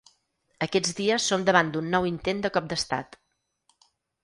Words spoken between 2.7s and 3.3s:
d’estat.